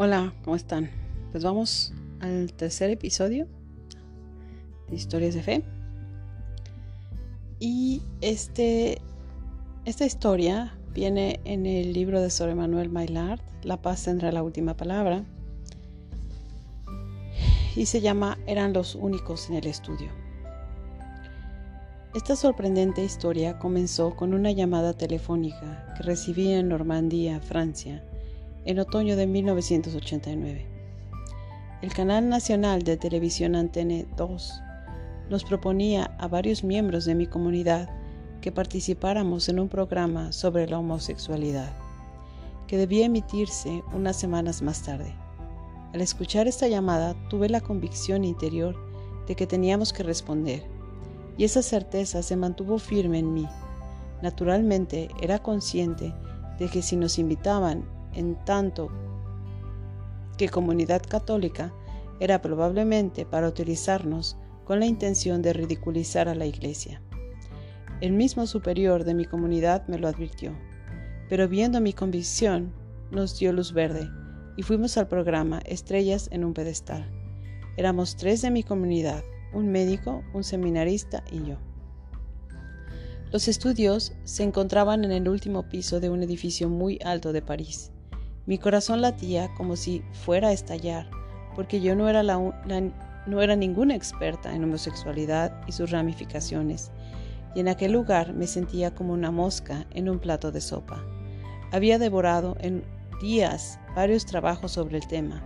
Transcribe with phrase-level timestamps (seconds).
[0.00, 0.90] Hola, ¿cómo están?
[1.32, 3.48] Pues vamos al tercer episodio
[4.88, 5.64] de Historias de Fe.
[7.58, 9.00] Y este,
[9.84, 14.76] esta historia viene en el libro de Sor Manuel Maillard, La paz tendrá la última
[14.76, 15.24] palabra,
[17.74, 20.27] y se llama Eran los únicos en el estudio.
[22.14, 28.02] Esta sorprendente historia comenzó con una llamada telefónica que recibí en Normandía, Francia,
[28.64, 30.66] en otoño de 1989.
[31.82, 34.62] El canal nacional de televisión Antenne 2
[35.28, 37.90] nos proponía a varios miembros de mi comunidad
[38.40, 41.70] que participáramos en un programa sobre la homosexualidad,
[42.66, 45.12] que debía emitirse unas semanas más tarde.
[45.92, 48.74] Al escuchar esta llamada tuve la convicción interior
[49.26, 50.77] de que teníamos que responder,
[51.38, 53.48] y esa certeza se mantuvo firme en mí.
[54.20, 56.12] Naturalmente era consciente
[56.58, 58.90] de que si nos invitaban en tanto
[60.36, 61.72] que comunidad católica
[62.20, 67.00] era probablemente para utilizarnos con la intención de ridiculizar a la Iglesia.
[68.00, 70.52] El mismo superior de mi comunidad me lo advirtió,
[71.28, 72.72] pero viendo mi convicción,
[73.10, 74.10] nos dio luz verde
[74.56, 77.08] y fuimos al programa Estrellas en un pedestal.
[77.76, 81.56] Éramos tres de mi comunidad, un médico, un seminarista y yo.
[83.30, 87.92] Los estudios se encontraban en el último piso de un edificio muy alto de París.
[88.46, 91.10] Mi corazón latía como si fuera a estallar,
[91.54, 96.90] porque yo no era, no era ninguna experta en homosexualidad y sus ramificaciones,
[97.54, 101.04] y en aquel lugar me sentía como una mosca en un plato de sopa.
[101.70, 102.84] Había devorado en
[103.20, 105.42] días varios trabajos sobre el tema,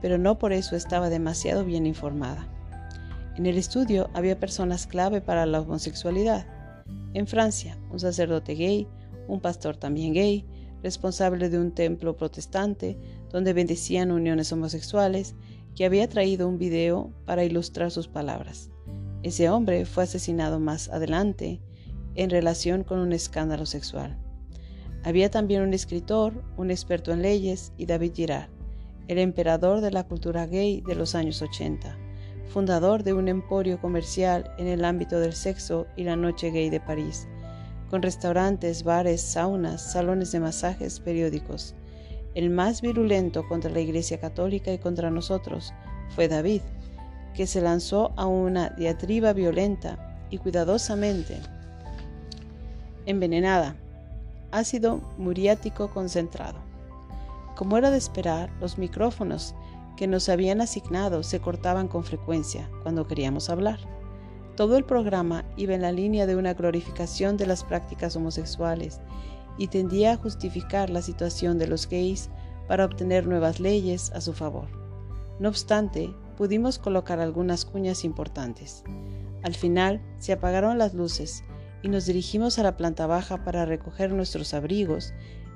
[0.00, 2.46] pero no por eso estaba demasiado bien informada.
[3.36, 6.46] En el estudio había personas clave para la homosexualidad.
[7.12, 8.88] En Francia, un sacerdote gay,
[9.28, 10.46] un pastor también gay,
[10.82, 12.98] responsable de un templo protestante
[13.30, 15.34] donde bendecían uniones homosexuales,
[15.74, 18.70] que había traído un video para ilustrar sus palabras.
[19.22, 21.60] Ese hombre fue asesinado más adelante
[22.14, 24.16] en relación con un escándalo sexual.
[25.04, 28.48] Había también un escritor, un experto en leyes y David Girard,
[29.08, 32.05] el emperador de la cultura gay de los años 80,
[32.48, 36.80] fundador de un emporio comercial en el ámbito del sexo y la noche gay de
[36.80, 37.28] París,
[37.90, 41.74] con restaurantes, bares, saunas, salones de masajes, periódicos.
[42.34, 45.72] El más virulento contra la Iglesia Católica y contra nosotros
[46.14, 46.62] fue David,
[47.34, 51.38] que se lanzó a una diatriba violenta y cuidadosamente
[53.06, 53.76] envenenada,
[54.50, 56.58] ácido muriático concentrado.
[57.54, 59.54] Como era de esperar, los micrófonos
[59.96, 63.78] que nos habían asignado se cortaban con frecuencia cuando queríamos hablar.
[64.56, 69.00] Todo el programa iba en la línea de una glorificación de las prácticas homosexuales
[69.58, 72.30] y tendía a justificar la situación de los gays
[72.68, 74.68] para obtener nuevas leyes a su favor.
[75.38, 78.82] No obstante, pudimos colocar algunas cuñas importantes.
[79.42, 81.44] Al final se apagaron las luces
[81.82, 85.12] y nos dirigimos a la planta baja para recoger nuestros abrigos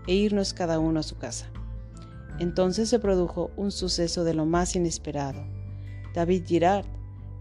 [0.06, 1.50] e irnos cada uno a su casa.
[2.40, 5.44] Entonces se produjo un suceso de lo más inesperado.
[6.14, 6.86] David Girard,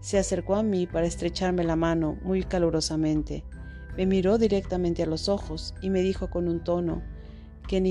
[0.00, 3.42] se acercó a mí para estrecharme la mano muy calurosamente.
[3.96, 7.02] Me miró directamente a los ojos y me dijo con un tono
[7.66, 7.82] que,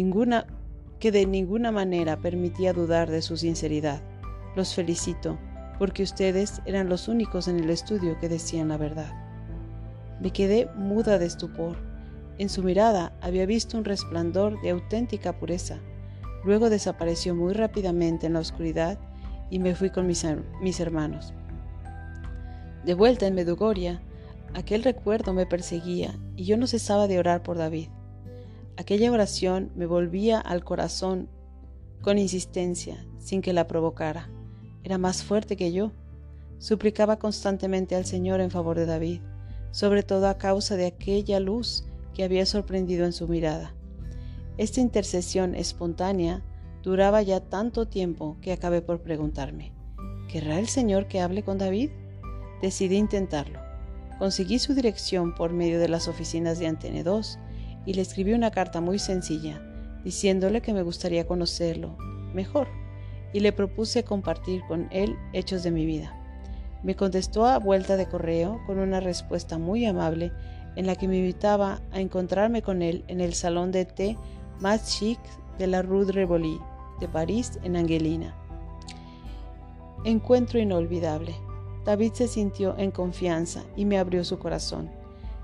[1.00, 4.02] que de ninguna manera permitía dudar de su sinceridad.
[4.56, 5.40] Los felicito,
[5.80, 9.12] porque ustedes eran los únicos en el estudio que decían la verdad.
[10.22, 11.76] Me quedé muda de estupor.
[12.38, 15.80] En su mirada había visto un resplandor de auténtica pureza.
[16.44, 18.98] Luego desapareció muy rápidamente en la oscuridad
[19.50, 20.24] y me fui con mis,
[20.80, 21.34] hermanos.
[22.86, 24.02] De vuelta en Medugoria,
[24.54, 27.90] aquel recuerdo me perseguía y yo no cesaba de orar por David.
[28.78, 31.28] Aquella oración me volvía al corazón
[32.02, 34.30] con insistencia, sin que la provocara.
[34.84, 35.92] Era más fuerte que yo.
[36.60, 39.22] Suplicaba constantemente al Señor en favor de David,
[39.72, 43.74] sobre todo a causa de aquella luz que había sorprendido en su mirada.
[44.60, 46.42] Esta intercesión espontánea
[46.84, 49.72] duraba ya tanto tiempo que acabé por preguntarme,
[50.28, 51.92] ¿querrá el Señor que hable con David?
[52.62, 53.62] Decidí intentarlo.
[54.18, 57.40] Conseguí su dirección por medio de las oficinas de Antene 2
[57.86, 59.62] y le escribí una carta muy sencilla,
[60.04, 61.96] diciéndole que me gustaría conocerlo
[62.34, 62.68] mejor
[63.32, 66.14] y le propuse compartir con él hechos de mi vida.
[66.84, 70.34] Me contestó a vuelta de correo con una respuesta muy amable
[70.76, 74.18] en la que me invitaba a encontrarme con él en el salón de té
[74.60, 75.20] más chic
[75.58, 76.60] de la Rue de Rivoli
[77.00, 78.36] de París en Angelina.
[80.04, 81.36] Encuentro inolvidable.
[81.86, 84.90] David se sintió en confianza y me abrió su corazón.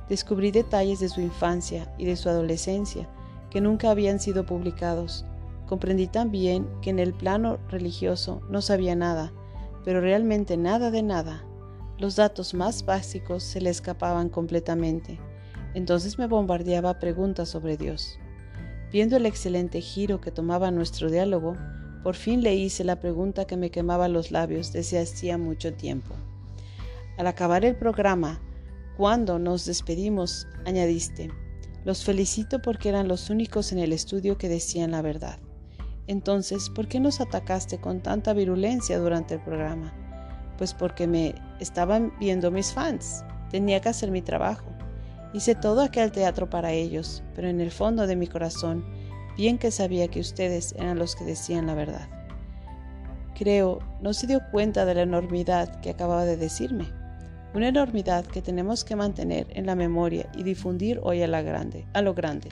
[0.10, 3.10] Descubrí detalles de su infancia y de su adolescencia
[3.50, 5.26] que nunca habían sido publicados.
[5.66, 9.32] Comprendí también que en el plano religioso no sabía nada,
[9.84, 11.44] pero realmente nada de nada.
[11.98, 15.20] Los datos más básicos se le escapaban completamente.
[15.74, 18.20] Entonces me bombardeaba preguntas sobre Dios.
[18.96, 21.58] Viendo el excelente giro que tomaba nuestro diálogo,
[22.02, 26.16] por fin le hice la pregunta que me quemaba los labios desde hacía mucho tiempo.
[27.18, 28.40] Al acabar el programa,
[28.96, 31.30] cuando nos despedimos, añadiste,
[31.84, 35.40] los felicito porque eran los únicos en el estudio que decían la verdad.
[36.08, 39.94] Entonces, ¿por qué nos atacaste con tanta virulencia durante el programa?
[40.58, 43.26] Pues porque me estaban viendo mis fans.
[43.52, 44.75] Tenía que hacer mi trabajo.
[45.36, 48.86] Hice todo aquel teatro para ellos, pero en el fondo de mi corazón
[49.36, 52.08] bien que sabía que ustedes eran los que decían la verdad.
[53.38, 56.86] Creo, no se dio cuenta de la enormidad que acababa de decirme.
[57.54, 62.02] Una enormidad que tenemos que mantener en la memoria y difundir hoy a, grande, a
[62.02, 62.48] lo grande.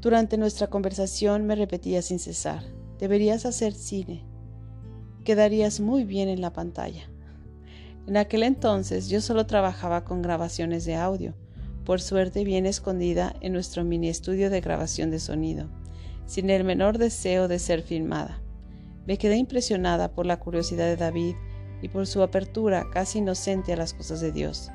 [0.00, 2.62] Durante nuestra conversación me repetía sin cesar,
[2.98, 4.24] deberías hacer cine.
[5.22, 7.10] Quedarías muy bien en la pantalla.
[8.06, 11.34] En aquel entonces yo solo trabajaba con grabaciones de audio
[11.84, 15.68] por suerte bien escondida en nuestro mini estudio de grabación de sonido,
[16.26, 18.42] sin el menor deseo de ser filmada.
[19.06, 21.36] Me quedé impresionada por la curiosidad de David
[21.82, 24.70] y por su apertura casi inocente a las cosas de Dios.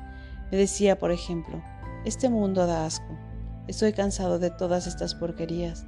[0.50, 1.62] Me decía, por ejemplo,
[2.06, 3.18] este mundo da asco.
[3.68, 5.84] Estoy cansado de todas estas porquerías.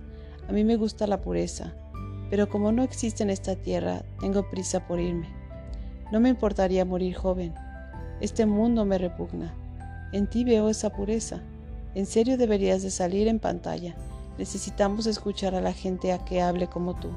[0.47, 1.75] A mí me gusta la pureza,
[2.29, 5.44] pero como no existe en esta tierra, tengo prisa por irme.
[6.15, 7.53] No me importaría morir joven.
[8.21, 9.53] Este mundo me repugna.
[10.13, 11.41] En ti veo esa pureza.
[11.97, 13.97] En serio deberías de salir en pantalla.
[14.39, 17.09] Necesitamos escuchar a la gente a que hable como tú.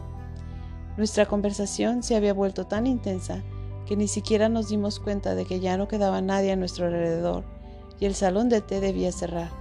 [0.97, 3.43] Nuestra conversación se había vuelto tan intensa
[3.85, 7.43] que ni siquiera nos dimos cuenta de que ya no quedaba nadie a nuestro alrededor
[7.99, 9.51] y el salón de té debía cerrar.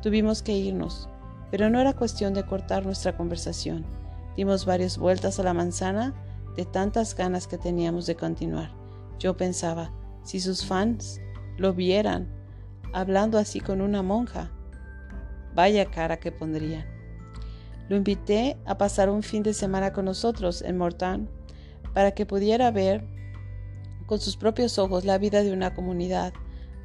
[0.00, 1.06] Tuvimos que irnos,
[1.50, 3.84] pero no era cuestión de cortar nuestra conversación.
[4.38, 6.14] Dimos varias vueltas a la manzana
[6.56, 8.72] de tantas ganas que teníamos de continuar.
[9.18, 9.92] Yo pensaba,
[10.22, 11.20] si sus fans
[11.56, 12.28] lo vieran,
[12.92, 14.50] hablando así con una monja.
[15.54, 16.86] Vaya cara que pondría.
[17.88, 21.28] Lo invité a pasar un fin de semana con nosotros en Mortain
[21.92, 23.04] para que pudiera ver
[24.06, 26.32] con sus propios ojos la vida de una comunidad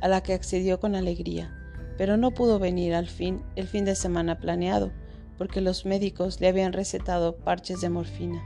[0.02, 1.56] a la que accedió con alegría,
[1.98, 4.92] pero no pudo venir al fin el fin de semana planeado
[5.38, 8.44] porque los médicos le habían recetado parches de morfina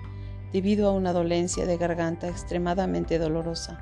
[0.51, 3.79] debido a una dolencia de garganta extremadamente dolorosa.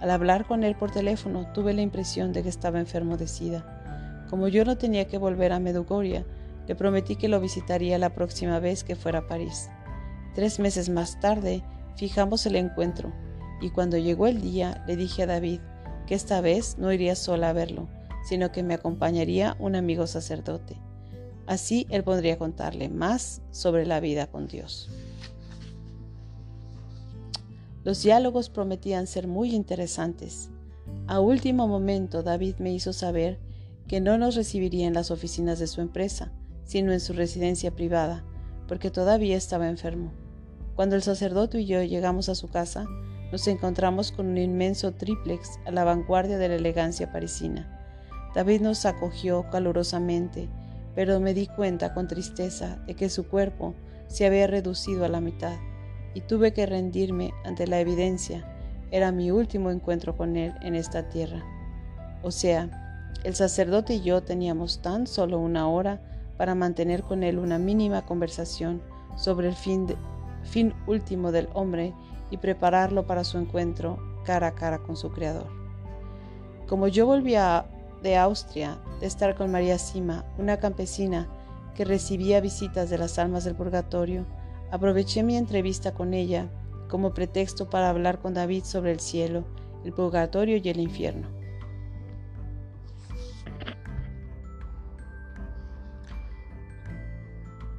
[0.00, 4.26] Al hablar con él por teléfono tuve la impresión de que estaba enfermo de sida.
[4.28, 6.24] Como yo no tenía que volver a Medugoria,
[6.66, 9.70] le prometí que lo visitaría la próxima vez que fuera a París.
[10.34, 11.62] Tres meses más tarde
[11.96, 13.12] fijamos el encuentro
[13.60, 15.60] y cuando llegó el día le dije a David
[16.06, 17.88] que esta vez no iría sola a verlo,
[18.28, 20.76] sino que me acompañaría un amigo sacerdote.
[21.46, 24.90] Así él podría contarle más sobre la vida con Dios.
[27.86, 30.50] Los diálogos prometían ser muy interesantes.
[31.06, 33.38] A último momento David me hizo saber
[33.86, 36.32] que no nos recibiría en las oficinas de su empresa,
[36.64, 38.24] sino en su residencia privada,
[38.66, 40.10] porque todavía estaba enfermo.
[40.74, 42.86] Cuando el sacerdote y yo llegamos a su casa,
[43.30, 47.88] nos encontramos con un inmenso triplex a la vanguardia de la elegancia parisina.
[48.34, 50.48] David nos acogió calurosamente,
[50.96, 53.76] pero me di cuenta con tristeza de que su cuerpo
[54.08, 55.56] se había reducido a la mitad
[56.16, 58.42] y tuve que rendirme ante la evidencia.
[58.90, 61.44] Era mi último encuentro con Él en esta tierra.
[62.22, 66.00] O sea, el sacerdote y yo teníamos tan solo una hora
[66.38, 68.80] para mantener con Él una mínima conversación
[69.14, 71.92] sobre el fin, último del hombre
[72.30, 75.48] y prepararlo para su encuentro cara a cara con su Creador.
[76.66, 77.66] Como yo volvía
[78.02, 81.28] de Austria, de estar con María Sima, una campesina
[81.74, 84.24] que recibía visitas de las almas del purgatorio,
[84.70, 86.48] Aproveché mi entrevista con ella
[86.88, 89.44] como pretexto para hablar con David sobre el cielo,
[89.84, 91.28] el purgatorio y el infierno.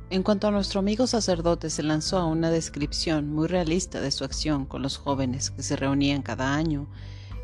[0.09, 4.23] En cuanto a nuestro amigo sacerdote, se lanzó a una descripción muy realista de su
[4.23, 6.87] acción con los jóvenes que se reunían cada año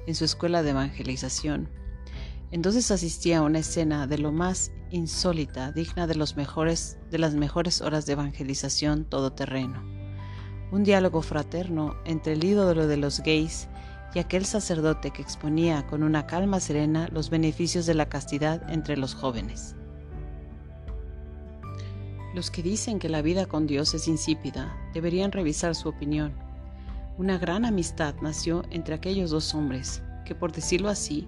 [0.07, 1.69] en su escuela de evangelización.
[2.51, 7.33] Entonces asistía a una escena de lo más insólita, digna de, los mejores, de las
[7.33, 9.81] mejores horas de evangelización todoterreno.
[10.71, 13.67] Un diálogo fraterno entre el ídolo de los gays
[14.13, 18.95] y aquel sacerdote que exponía con una calma serena los beneficios de la castidad entre
[18.95, 19.75] los jóvenes.
[22.35, 26.33] Los que dicen que la vida con Dios es insípida deberían revisar su opinión.
[27.17, 31.27] Una gran amistad nació entre aquellos dos hombres, que por decirlo así,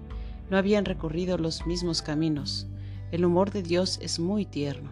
[0.50, 2.68] no habían recorrido los mismos caminos.
[3.12, 4.90] El humor de Dios es muy tierno.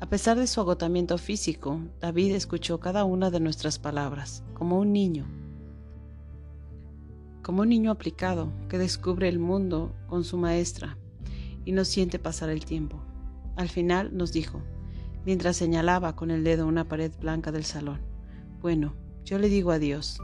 [0.00, 4.92] A pesar de su agotamiento físico, David escuchó cada una de nuestras palabras, como un
[4.92, 5.26] niño,
[7.42, 10.98] como un niño aplicado que descubre el mundo con su maestra
[11.64, 13.00] y no siente pasar el tiempo.
[13.54, 14.60] Al final nos dijo,
[15.24, 18.00] mientras señalaba con el dedo una pared blanca del salón,
[18.60, 18.94] bueno,
[19.24, 20.18] yo le digo a Dios,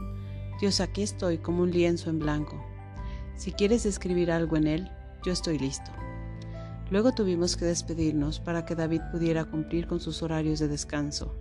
[0.59, 2.61] Dios, aquí estoy como un lienzo en blanco.
[3.35, 4.91] Si quieres escribir algo en él,
[5.23, 5.91] yo estoy listo.
[6.89, 11.35] Luego tuvimos que despedirnos para que David pudiera cumplir con sus horarios de descanso,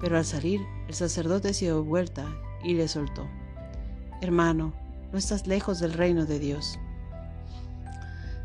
[0.00, 2.26] pero al salir el sacerdote se dio vuelta
[2.64, 3.28] y le soltó.
[4.20, 4.72] Hermano,
[5.12, 6.78] no estás lejos del reino de Dios.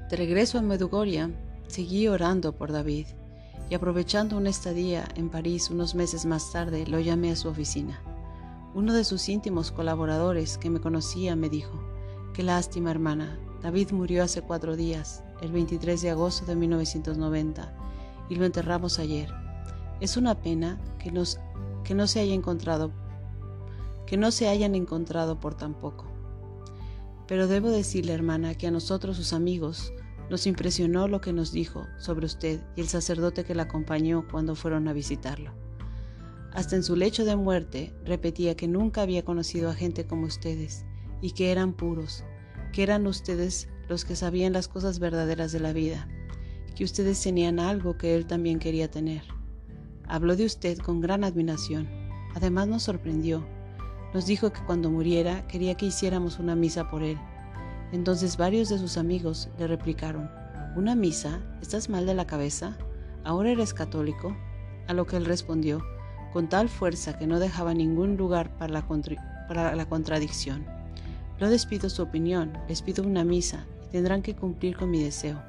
[0.10, 1.32] De regreso a Medugoria,
[1.68, 3.08] seguí orando por David
[3.70, 8.00] y aprovechando una estadía en París unos meses más tarde, lo llamé a su oficina.
[8.76, 11.82] Uno de sus íntimos colaboradores que me conocía me dijo,
[12.34, 17.74] Qué lástima hermana, David murió hace cuatro días, el 23 de agosto de 1990,
[18.30, 19.30] y lo enterramos ayer.
[20.00, 21.12] Es una pena que,
[21.84, 22.92] que no se haya encontrado,
[24.06, 26.06] que no se hayan encontrado por tan poco.
[27.28, 29.94] Pero debo decirle, hermana, que a nosotros, sus amigos,
[30.30, 34.56] nos impresionó lo que nos dijo sobre usted y el sacerdote que la acompañó cuando
[34.56, 35.54] fueron a visitarlo.
[36.54, 40.86] Hasta en su lecho de muerte repetía que nunca había conocido a gente como ustedes
[41.22, 42.24] y que eran puros,
[42.72, 46.08] que eran ustedes los que sabían las cosas verdaderas de la vida,
[46.76, 49.24] que ustedes tenían algo que él también quería tener.
[50.08, 51.88] Habló de usted con gran admiración.
[52.36, 53.46] Además nos sorprendió.
[54.14, 57.18] Nos dijo que cuando muriera quería que hiciéramos una misa por él.
[57.92, 60.30] Entonces varios de sus amigos le replicaron,
[60.76, 61.40] ¿Una misa?
[61.62, 62.78] ¿Estás mal de la cabeza?
[63.24, 64.36] ¿Ahora eres católico?
[64.88, 65.82] A lo que él respondió,
[66.34, 68.88] con tal fuerza que no dejaba ningún lugar para la,
[69.48, 70.66] para la contradicción.
[71.40, 73.66] No les pido su opinión, les pido una misa
[73.96, 75.42] tendrán que cumplir con mi deseo.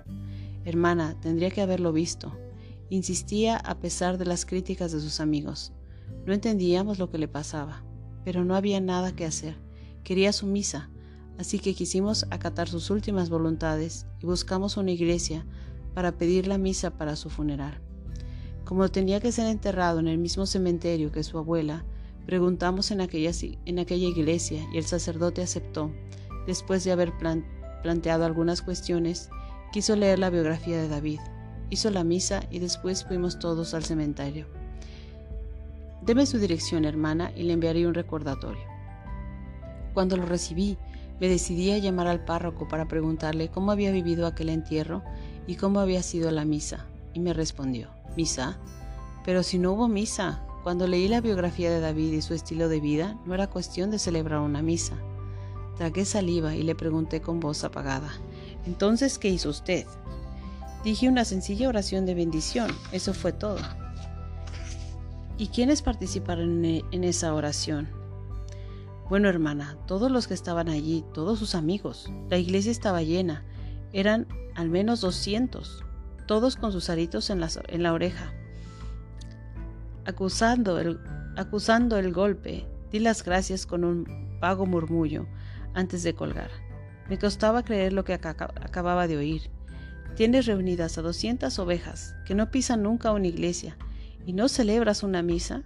[0.65, 2.31] Hermana, tendría que haberlo visto.
[2.91, 5.73] Insistía a pesar de las críticas de sus amigos.
[6.25, 7.83] No entendíamos lo que le pasaba,
[8.25, 9.57] pero no había nada que hacer.
[10.05, 10.91] Quería su misa,
[11.39, 15.45] así que quisimos acatar sus últimas voluntades y buscamos una iglesia
[15.93, 17.81] para pedir la misa para su funeral.
[18.65, 21.85] Como tenía que ser enterrado en el mismo cementerio que su abuela,
[22.27, 23.33] preguntamos en aquella,
[23.65, 25.91] en aquella iglesia y el sacerdote aceptó.
[26.47, 27.19] Después de haber
[27.83, 29.31] planteado algunas cuestiones,
[29.73, 31.21] quiso leer la biografía de David.
[31.71, 34.47] Hizo la misa y después fuimos todos al cementerio.
[36.03, 38.63] Deme su dirección, hermana, y le enviaré un recordatorio.
[39.95, 40.79] Cuando lo recibí,
[41.21, 45.03] me decidí a llamar al párroco para preguntarle cómo había vivido aquel entierro
[45.47, 47.89] y cómo había sido la misa, y me respondió.
[48.17, 48.59] ¿Misa?
[49.25, 52.81] Pero si no hubo misa, cuando leí la biografía de David y su estilo de
[52.81, 54.97] vida, no era cuestión de celebrar una misa.
[55.77, 58.11] Tragué saliva y le pregunté con voz apagada,
[58.67, 59.87] Entonces, ¿qué hizo usted?
[60.85, 63.59] Dije una sencilla oración de bendición, eso fue todo.
[65.39, 67.89] ¿Y quiénes participaron en esa oración?
[69.09, 72.11] Bueno, hermana, todos los que estaban allí, todos sus amigos.
[72.29, 73.45] La iglesia estaba llena,
[73.93, 75.85] eran al menos 200
[76.27, 78.33] todos con sus aritos en la, en la oreja.
[80.05, 81.01] Acusando el,
[81.37, 85.27] acusando el golpe, di las gracias con un vago murmullo
[85.77, 86.51] antes de colgar.
[87.09, 89.43] Me costaba creer lo que acababa de oír.
[90.17, 93.77] Tienes reunidas a 200 ovejas que no pisan nunca una iglesia
[94.25, 95.63] y no celebras una misa.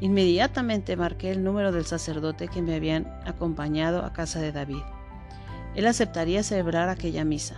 [0.00, 4.82] Inmediatamente marqué el número del sacerdote que me habían acompañado a casa de David.
[5.74, 7.56] Él aceptaría celebrar aquella misa.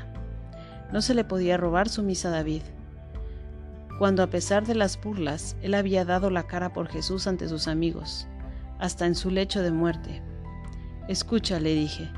[0.91, 2.63] No se le podía robar su misa a David.
[3.99, 7.69] Cuando a pesar de las burlas, él había dado la cara por Jesús ante sus
[7.69, 8.27] amigos,
[8.79, 10.23] hasta en su lecho de muerte.
[11.11, 12.09] Escucha, le dije,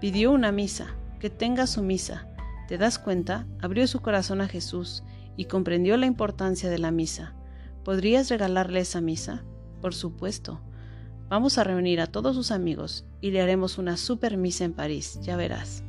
[0.00, 2.26] pidió una misa, que tenga su misa.
[2.66, 3.46] ¿Te das cuenta?
[3.62, 5.04] Abrió su corazón a Jesús
[5.36, 7.36] y comprendió la importancia de la misa.
[7.84, 9.44] ¿Podrías regalarle esa misa?
[9.80, 10.60] Por supuesto.
[11.28, 15.20] Vamos a reunir a todos sus amigos y le haremos una super misa en París,
[15.22, 15.84] ya verás.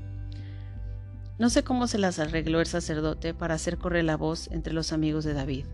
[1.40, 4.94] No sé cómo se las arregló el sacerdote para hacer correr la voz entre los
[4.94, 5.66] amigos de David.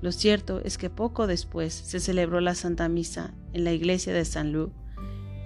[0.00, 4.24] Lo cierto es que poco después se celebró la Santa Misa en la iglesia de
[4.24, 4.72] Saint-Lô,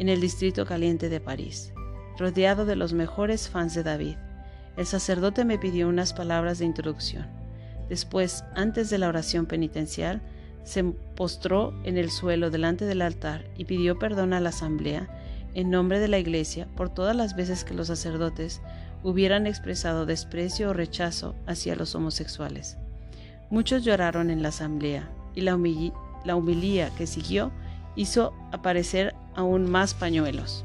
[0.02, 1.72] en el distrito caliente de París,
[2.18, 4.16] rodeado de los mejores fans de David.
[4.76, 7.28] El sacerdote me pidió unas palabras de introducción.
[7.88, 10.20] Después, antes de la oración penitencial,
[10.64, 15.06] se postró en el suelo delante del altar y pidió perdón a la asamblea
[15.54, 18.60] en nombre de la iglesia por todas las veces que los sacerdotes
[19.04, 22.76] hubieran expresado desprecio o rechazo hacia los homosexuales.
[23.50, 25.56] Muchos lloraron en la asamblea y la,
[26.24, 27.52] la humilía que siguió
[27.94, 30.64] hizo aparecer aún más pañuelos.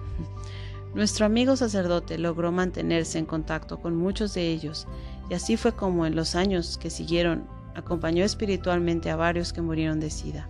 [0.94, 4.88] Nuestro amigo sacerdote logró mantenerse en contacto con muchos de ellos
[5.30, 7.48] y así fue como en los años que siguieron
[7.78, 10.50] acompañó espiritualmente a varios que murieron de sida.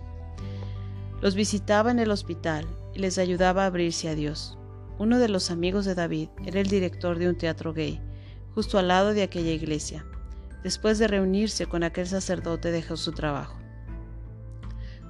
[1.20, 4.56] Los visitaba en el hospital y les ayudaba a abrirse a Dios.
[4.98, 8.00] Uno de los amigos de David era el director de un teatro gay,
[8.54, 10.06] justo al lado de aquella iglesia.
[10.64, 13.58] Después de reunirse con aquel sacerdote dejó su trabajo.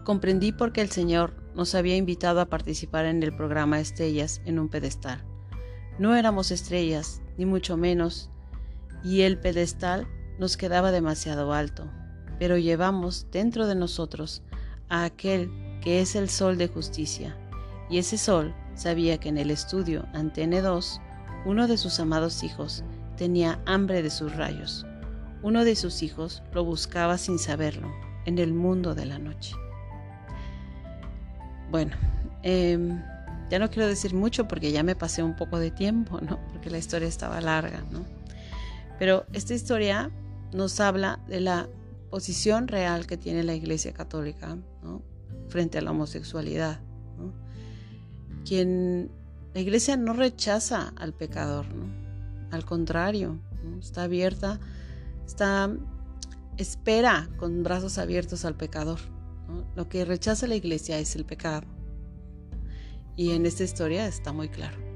[0.05, 4.61] Comprendí por qué el Señor nos había invitado a participar en el programa Estrellas en
[4.61, 5.25] un pedestal.
[5.99, 8.31] No éramos estrellas, ni mucho menos,
[9.03, 10.07] y el pedestal
[10.39, 11.91] nos quedaba demasiado alto,
[12.39, 14.45] pero llevamos dentro de nosotros
[14.89, 15.51] a aquel
[15.83, 17.37] que es el sol de justicia,
[17.91, 21.01] y ese sol sabía que en el estudio ante N2,
[21.45, 22.85] uno de sus amados hijos
[23.17, 24.87] tenía hambre de sus rayos.
[25.43, 27.93] Uno de sus hijos lo buscaba sin saberlo
[28.27, 29.57] en el mundo de la noche.
[31.71, 31.97] Bueno,
[32.43, 33.03] em,
[33.51, 36.39] ya no quiero decir mucho porque ya me pasé un poco de tiempo, ¿no?
[36.53, 38.05] Porque la historia estaba larga, ¿no?
[38.99, 40.11] Pero esta historia
[40.53, 41.69] nos habla de la
[42.11, 45.03] posición real que tiene la Iglesia Católica ¿no?
[45.49, 46.81] frente a la homosexualidad.
[47.17, 47.33] ¿no?
[48.45, 49.11] Quien
[49.55, 51.87] la Iglesia no rechaza al pecador, ¿no?
[52.51, 53.39] al contrario,
[53.79, 54.59] está abierta,
[55.27, 55.71] está
[56.57, 58.99] espera con brazos abiertos al pecador.
[59.75, 61.67] Lo que rechaza la iglesia es el pecado.
[63.17, 64.88] Y en esta historia está muy claro.